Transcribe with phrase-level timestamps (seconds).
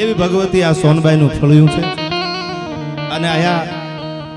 [0.00, 1.82] એવી ભગવતી આ સોનબાઈનું ફળ્યું છે.
[3.14, 3.28] અને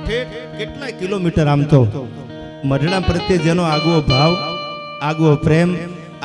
[0.05, 1.81] ઠેઠ કેટલાય કિલોમીટર આમ તો
[2.69, 4.33] મઢડા પ્રત્યે જેનો આગવો ભાવ,
[5.09, 5.69] આગવો પ્રેમ,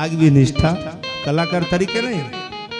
[0.04, 0.74] આગવી નિષ્ઠા,
[1.24, 2.26] કલાકાર તરીકે નહીં,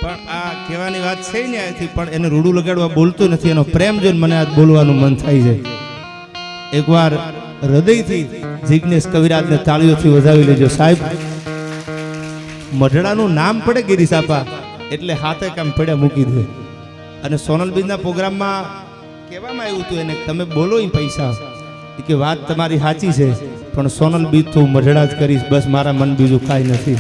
[0.00, 3.96] પણ આ કહેવાની વાત છે ને અહીંથી, પણ એને રૂડું લગાડવા બોલતો નથી, એનો પ્રેમ
[4.05, 5.55] જોઈને મને આજ બોલવાનું મન થાય છે.
[6.78, 7.12] એકવાર
[7.66, 8.24] હૃદયથી
[8.69, 10.98] જિજ્ઞેશ કવિરાજને તાળીઓથી વધાવી લેજો સાહેબ.
[12.80, 14.45] મઢડાનું નામ પડે ગિરીશ આપા.
[14.94, 16.42] એટલે હાથે કામ પડ્યા મૂકી દે.
[17.24, 18.60] અને સોનલબીજના પ્રોગ્રામમાં
[19.30, 21.32] કહેવામાં આવ્યું હતું એને, તમે બોલો એ પૈસા.
[22.06, 23.28] કે, વાત તમારી સાચી છે,
[23.72, 26.98] પણ સોનલબીજ તો હું મઢડા જ કરીશ, બસ મારા મન બીજું કાંઈ નથી.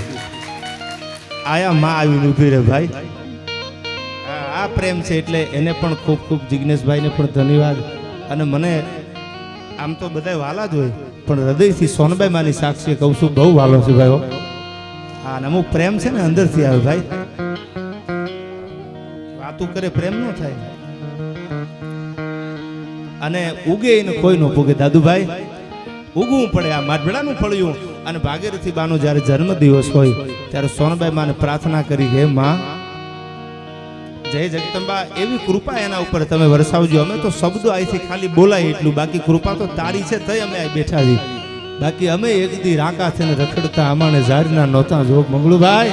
[1.46, 2.88] આયા માં આવીને ઊભી રહે ભાઈ.
[4.58, 7.78] આ પ્રેમ છે એટલે એને પણ ખૂબ ખૂબ જિજ્ઞેશભાઈને પણ ધન્યવાદ.
[8.30, 8.72] અને મને
[9.80, 10.92] આમ તો બધા વાલા જ હોય,
[11.26, 15.34] પણ હૃદયથી સોનબાઈ માની સાક્ષી કહું છું, બહુ વાલો છે ભાઈઓ હા.
[15.36, 17.02] અને અમુક પ્રેમ છે ને અંદરથી આવે ભાઈ.
[19.60, 20.56] વાતું કરે, પ્રેમ નો થાય.
[23.20, 24.74] અને ઉગે એને કોઈ નો ભોગે.
[24.74, 25.26] દાદુભાઈ,
[26.16, 28.04] ઉગવું પડે આ માટભેડાનું ફળ્યું.
[28.04, 30.12] અને ભાગીરથી બાનો જ્યારે જન્મદિવસ હોય,
[30.50, 32.62] ત્યારે સોનબાઈ માને પ્રાર્થના કરી, હે માં,
[34.32, 37.02] જય જગદંબા, એવી કૃપા એના ઉપર તમે વરસાવજો.
[37.02, 38.94] અમે તો શબ્દો અહીંથી ખાલી બોલાય એટલું.
[38.94, 41.18] બાકી કૃપા તો તારી છે, તઈ અમે અહીં બેઠા છીએ.
[41.80, 45.26] બાકી અમે એક દી રાકા થઈને રખડતા અમાને ઝારના નહોતા જોગ.
[45.30, 45.92] મંગળુભાઈ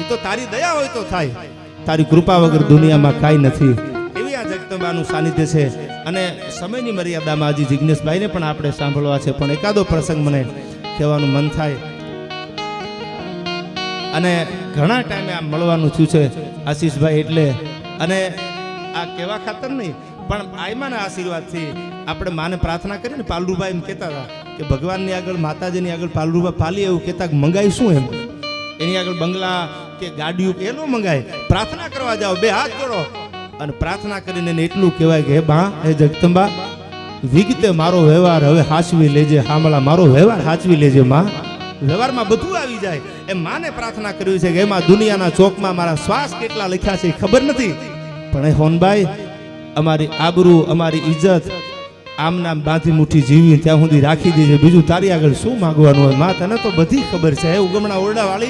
[0.00, 1.30] એ તો તારી દયા હોય તો થાય.
[1.86, 3.74] તારી કૃપા વગર દુનિયામાં કાંઈ નથી.
[4.20, 5.64] એવી આ જગદંબાનું સાનિધ્ય છે.
[6.10, 6.22] અને
[6.58, 9.36] સમયની મર્યાદામાં હજી જિજ્ઞેશભાઈને પણ આપણે સાંભળવા છે.
[9.38, 10.40] પણ એકાદો પ્રસંગ મને
[10.96, 11.76] કહેવાનું મન થાય.
[14.16, 14.32] અને
[14.74, 16.24] ઘણા ટાઈમે આમ મળવાનું થયું છે
[16.64, 17.46] આશીષભાઈ એટલે.
[18.00, 18.18] અને
[19.00, 19.94] આ કહેવા ખાતર નહીં,
[20.28, 21.68] પણ આયમાના આશીર્વાદથી
[22.08, 24.26] આપણે માને પ્રાર્થના કરી ને પાલરુભાઈ એમ કહેતા હતા
[24.56, 28.06] કે ભગવાનની આગળ, માતાજીની આગળ પાલરુભાઈ પાલી એવું કહેતા મંગાઈ શું એમ.
[28.80, 29.58] એની આગળ બંગલા
[30.00, 31.20] કે ગાડીઓ કે એનું મંગાય.
[31.48, 33.04] પ્રાર્થના કરવા જાઓ, બે હાથ જોડો.
[33.60, 36.48] અને પ્રાર્થના કરીને એને એટલું કહેવાય કે, હે બા, હે જગદંબા,
[37.34, 41.26] વિગતે મારો વ્યવહાર હવે હાચવી લેજે, હામળા, મારો વ્યવહાર હાચવી લેજે, માં.
[41.86, 43.00] વ્યવહારમાં બધું આવી જાય.
[43.28, 47.12] એમ માને પ્રાર્થના કરવી છે કે એમાં દુનિયાના ચોકમાં મારા શ્વાસ કેટલા લખ્યા છે એ
[47.20, 47.74] ખબર નથી.
[48.32, 49.06] પણ એ હોનભાઈ,
[49.76, 51.42] અમારી આબરૂ, અમારી ઇજ્જત
[52.18, 54.56] આમ નામ બાંધી મુઠ્ઠી જીવી ત્યાં સુધી રાખી દેજે.
[54.56, 56.14] બીજું તારી આગળ શું માંગવાનું હોય?
[56.14, 57.56] માં, તને તો બધી ખબર છે.
[57.56, 58.46] ઉગમણા ઓરડા વાળી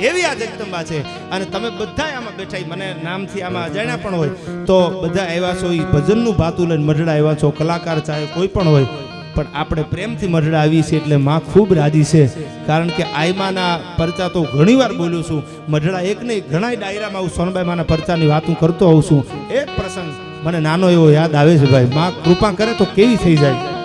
[0.00, 1.30] એવી આ જગદંબા છે.
[1.30, 4.28] અને તમે બધા આમાં બેઠા મને નામથી આમાં અજાણ્યા પણ હોય.
[4.66, 8.68] તો બધા આવ્યા છો એ ભજનનું ભાતું લઈને મઢડા આવ્યા છો, કલાકાર ચાહે કોઈ પણ
[8.68, 8.86] હોય.
[9.34, 12.26] પણ આપણે પ્રેમથી મઢડા આવી છે એટલે માં ખૂબ રાજી છે.
[12.66, 15.42] કારણ કે આઈમાના પરચા તો ઘણીવાર બોલું છું.
[15.68, 19.26] મઢડા એક નહીં ઘણા ડાયરામાં હું સોનબાઈ માના પરચાની વાત કરતો હોઉં છું.
[19.50, 20.12] એક પ્રસંગ
[20.46, 23.77] મને નાનો એવો યાદ આવે છે ભાઈ, માં કૃપા કરે તો કેવી થઈ જાય.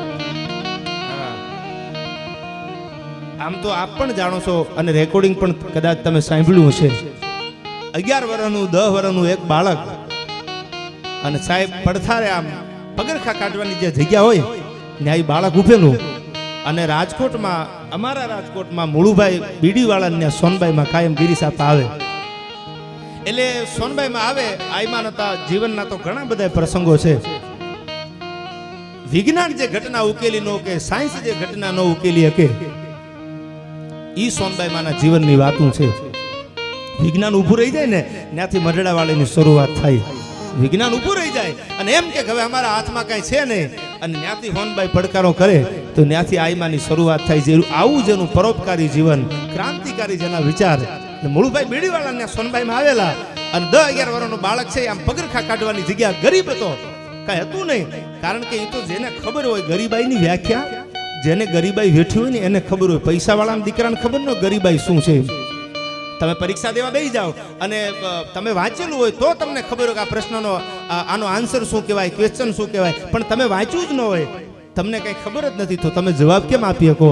[3.53, 6.87] આમ તો આપ પણ જાણો છો અને રેકોર્ડિંગ પણ કદાચ તમે સાંભળ્યું હશે.
[7.93, 9.77] અગિયાર વર્ષનું દસ વર્ષનું એક બાળક
[11.23, 12.45] અને સાહેબ પડથારે આમ
[12.95, 14.41] પગરખા કાઢવાની જે જગ્યા હોય,
[15.03, 15.97] ત્યાં બાળક ઉભેલું.
[16.65, 21.85] અને રાજકોટમાં, અમારા રાજકોટમાં મુળુભાઈ બીડીવાળા ને સોનબાઈમાં કાયમ ગિરિસાપા આવે.
[23.27, 27.13] એટલે સોનબાઈમાં આવે, આયમાન હતા, જીવનના તો ઘણા બધા પ્રસંગો છે.
[29.11, 32.47] વિજ્ઞાન જે ઘટના ઉકેલી નો કે, સાયન્સ જે ઘટના નો ઉકેલી શકે
[34.18, 35.88] ઈ સોનબાઈ માના જીવનની વાતું છે.
[37.03, 38.01] વિજ્ઞાન ઊભું રહી જાય ને,
[38.34, 40.00] ત્યાંથી મરડાવાળીની શરૂઆત થાય.
[40.59, 43.72] વિજ્ઞાન ઊભું રહી જાય અને એમ કે હવે અમારા હાથમાં કાંઈ છે નહીં.
[44.01, 45.66] અને ત્યાંથી હોનબાઈ પડકારો કરે,
[45.96, 50.80] તો ત્યાંથી આઈમાની શરૂઆત થાય જે આવું જેનું પરોપકારી જીવન, ક્રાંતિકારી જેના વિચાર.
[51.28, 53.13] મુળુભાઈ બીડીવાળા ને સોનબાઈમાં આવેલા.
[53.53, 56.78] અને દસ અગિયાર વર્ષનો બાળક છે, આમ પગરખા કાઢવાની જગ્યા ગરીબ હતો.
[57.25, 57.85] કાંઈ હતું નહીં.
[58.22, 60.82] કારણ કે એ તો જેને ખબર હોય ગરીબાઈની વ્યાખ્યા
[61.25, 63.01] જેને ગરીબાઈ વેઠી હોય ને એને ખબર હોય.
[63.09, 65.16] પૈસાવાળાના દીકરાને ખબર ન ગરીબાઈ શું છે.
[66.19, 67.31] તમે પરીક્ષા દેવા બેસી જાઓ
[67.63, 67.78] અને
[68.34, 70.51] તમે વાંચેલું હોય તો તમને ખબર હોય કે આ પ્રશ્નનો
[71.13, 72.95] આનો આન્સર શું કહેવાય ક્વેશ્ચન શું કહેવાય.
[73.13, 74.28] પણ તમે વાંચ્યું જ ન હોય,
[74.75, 75.79] તમને કંઈ ખબર જ નથી.
[75.83, 77.09] તો તમે જવાબ કેમ આપી શકો?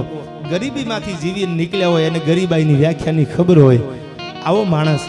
[0.51, 3.81] ગરીબીમાંથી જીવીને નીકળ્યા હોય અને ગરીબાઈની વ્યાખ્યાની ખબર હોય.
[4.47, 5.03] આવો માણસ,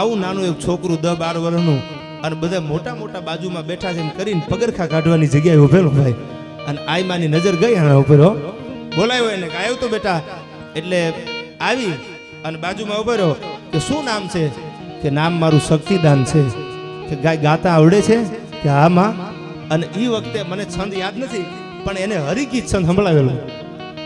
[0.00, 1.80] આવું નાનું એક છોકરું દસ બાર વર્ષનું
[2.24, 6.16] અને બધા મોટા મોટા બાજુમાં બેઠા છે એમ કરીને પગરખા કાઢવાની જગ્યાએ ઉભેલો ભાઈ
[6.68, 8.20] અને આઈમાની નજર ગઈ એના ઉપર
[8.96, 10.20] બોલાયો એને આવ્યો તો બેટા.
[10.76, 10.98] એટલે
[11.60, 11.92] આવી
[12.44, 13.36] અને બાજુમાં ઊભો રહ્યો
[13.72, 14.44] કે શું નામ છે?
[15.02, 16.42] કે નામ મારું શક્તિદાન છે.
[17.08, 18.18] કે ગાય ગાતા આવડે છે?
[18.62, 19.12] કે હા માં
[19.68, 21.44] અને એ વખતે મને છંદ યાદ નથી,
[21.84, 23.34] પણ એને હરિગીત છંદ સંભળાવેલો.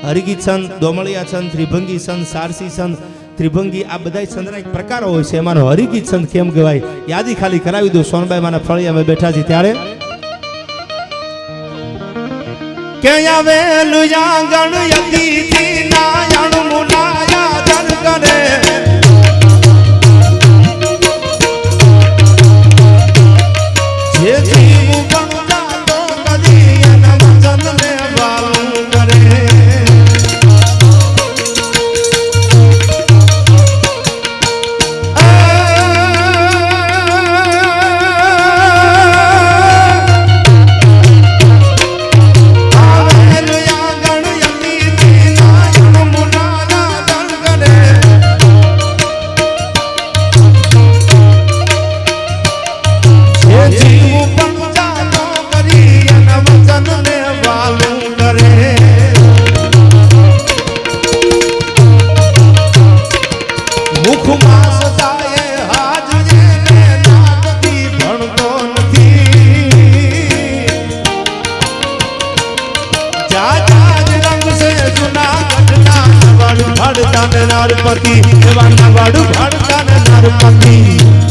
[0.09, 2.97] હરિગીત છંદ, દોમળિયા છંદ, ત્રિભંગી છંદ, સારસી છંદ.
[3.37, 5.37] ત્રિભંગી આ બધા છંદના એક પ્રકારો હોય છે.
[5.37, 6.83] એમાંનો હરિગીત છંદ કેમ કહેવાય?
[7.09, 8.03] યાદી ખાલી કરાવી દો.
[8.03, 9.73] સોનબાઈ માના ફળિયામાં બેઠા છે ત્યારે.
[13.05, 16.34] કે આવેલું આંગણ યતીથી નાયણ
[79.33, 81.24] ભાડતા ને નારપતિ એવા નવાડું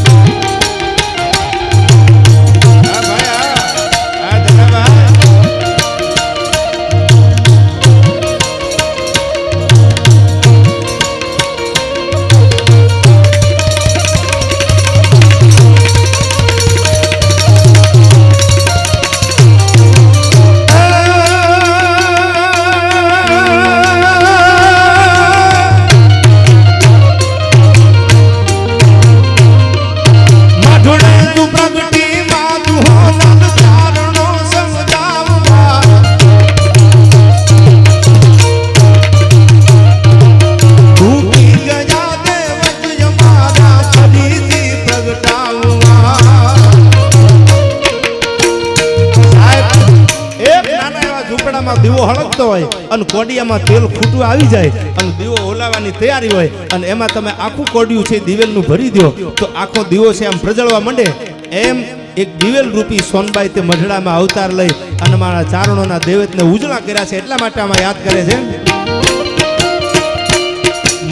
[52.36, 57.10] દીવો હોય અને કોડિયામાં તેલ ખૂટવા આવી જાય અને દીવો ઓલાવાની તૈયારી હોય અને એમાં
[57.14, 59.10] તમે આખું કોડિયું છે દિવેલનું ભરી દો
[59.40, 61.06] તો આખો દીવો છે આમ પ્રજળવા માંડે.
[61.52, 61.84] એમ
[62.16, 64.72] એક દિવેલ રૂપી સોનબાઈ તે મઢડામાં અવતાર લઈ
[65.06, 67.16] અને મારા ચારણોના દેવતને ઉજળા કર્યા છે.
[67.18, 68.36] એટલા માટે આમાં યાદ કરે છે.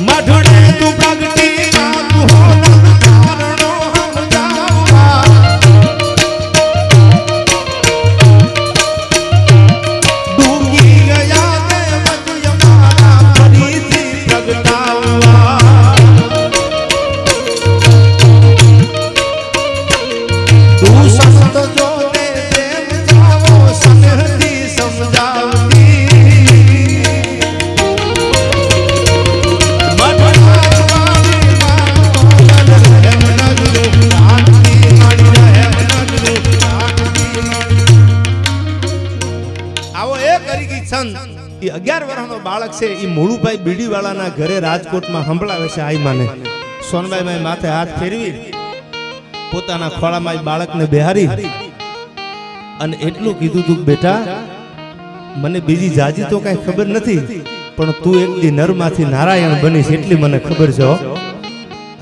[0.07, 1.62] મઢડે તું પ્રગટી
[42.73, 46.27] વર્ષનો છે એ મોળુભાઈ બીડીવાળાના ઘરે રાજકોટમાં સંભળાવે છે આઈ માને
[46.91, 48.33] સોનબાઈ માથે હાથ ફેરવી,
[49.51, 51.29] પોતાના ખોળામાં બાળકને બેહારી
[52.83, 54.21] અને એટલું કીધું તું બેટા,
[55.43, 57.21] મને બીજી જાજી તો કાંઈ ખબર નથી,
[57.77, 60.91] પણ તું એક દી નરમાંથી નારાયણ બનીશ, એટલી મને ખબર છે.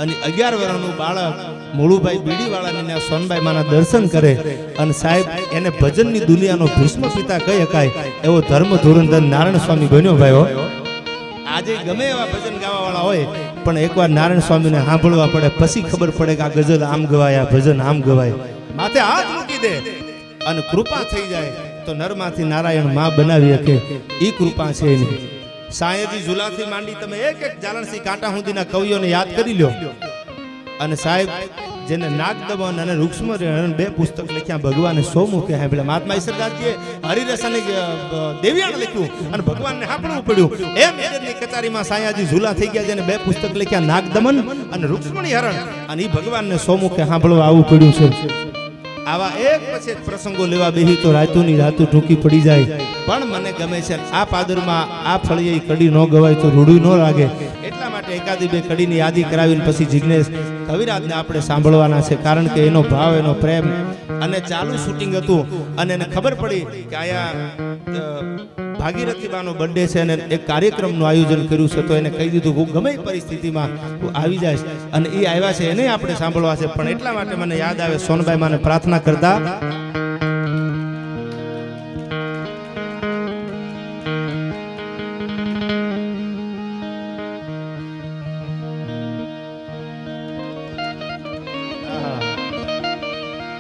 [0.01, 1.39] અને અગિયાર વર્ષનું બાળક
[1.79, 4.33] મોળુભાઈ બીડીવાળાને ત્યાં સોનભાઈ માના દર્શન કરે
[4.83, 5.27] અને સાહેબ
[5.59, 10.45] એને ભજનની દુનિયાનો ભીષ્મ પિતા કહી શકાય એવો ધર્મ ધોરણધર નારાયણ સ્વામી બન્યો ભાઈઓ
[11.55, 13.25] આજે ગમે એવા ભજન ગાવા વાળા હોય,
[13.65, 17.51] પણ એકવાર નારાયણ સ્વામીને સાંભળવા પડે, પછી ખબર પડે કે આ ગઝલ આમ ગવાય, આ
[17.53, 18.35] ભજન આમ ગવાય.
[18.79, 19.73] માથે હાથ મૂકી દે
[20.49, 21.53] અને કૃપા થઈ જાય
[21.87, 23.77] તો નરમાંથી નારાયણમાં બનાવી શકે.
[24.27, 25.21] એ કૃપા છે એની.
[25.79, 29.73] સાયજી ઝુલાથી માંડી તમે એક એક જાલણસી કાંટા સુધીના કવિઓને યાદ કરી લ્યો.
[30.83, 31.29] અને સાહેબ,
[31.89, 33.31] જેને નાગદમન અને રૂક્ષ્મ
[33.79, 36.73] બે પુસ્તક લખ્યા, ભગવાને સોમુખે સાંભળ્યા મહાત્મા ઈશ્વરદાસજીએ
[37.09, 37.61] હરિરસાને
[38.45, 40.51] દેવ્યાણ લખ્યું અને ભગવાનને સાંભળવું પડ્યું
[40.85, 44.39] એમ એની કચારીમાં સાયાજી ઝૂલા થઈ ગયા, જેને બે પુસ્તક લખ્યા નાગદમન
[44.75, 45.59] અને રૂક્ષ્મણી હરણ.
[45.91, 48.50] અને એ ભગવાનને સોમુખે સાંભળવા આવવું પડ્યું છે.
[49.13, 52.79] આવા એક પછી પ્રસંગો લેવા બેહી તો રાતુની રાતુ ટૂંકી પડી જાય.
[53.07, 57.27] પણ મને ગમે છે આ પાદરમાં આ ફળીએ કડી ન ગવાય તો રૂડું ન લાગે.
[57.69, 60.31] એટલા માટે એકાદી બે કડીની યાદી કરાવીને પછી જિજ્ઞેશ
[60.69, 63.67] કવિરાજને આપણે સાંભળવાના છે કારણ કે એનો ભાવ, એનો પ્રેમ
[64.25, 65.43] અને ચાલુ શૂટિંગ હતું
[65.81, 71.43] અને એને ખબર પડી કે અહીંયા અ, ભાગીરથી બાનો બર્થડે છે અને એક કાર્યક્રમનું આયોજન
[71.47, 73.71] કર્યું છે તો એને કહી દીધું હું ગમે પરિસ્થિતિમાં
[74.01, 74.63] હું આવી જઈશ.
[74.93, 78.39] અને એ આવ્યા છે એને આપણે સાંભળવા છે પણ એટલા માટે મને યાદ આવે સોનભાઈ
[78.39, 79.37] માને પ્રાર્થના કરતા